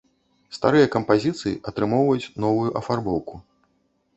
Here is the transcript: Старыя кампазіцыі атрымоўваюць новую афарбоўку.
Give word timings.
Старыя 0.57 0.87
кампазіцыі 0.95 1.53
атрымоўваюць 1.73 2.31
новую 2.47 2.69
афарбоўку. 2.81 3.35